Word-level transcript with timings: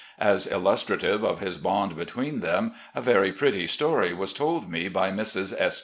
As 0.17 0.47
illustrative 0.47 1.23
of 1.23 1.41
this 1.41 1.57
bond 1.57 1.95
between 1.95 2.39
them, 2.39 2.73
a 2.95 3.01
very 3.03 3.31
pretty 3.31 3.67
story 3.67 4.15
was 4.15 4.33
told 4.33 4.67
me 4.67 4.87
by 4.87 5.11
Mrs. 5.11 5.53
S. 5.55 5.79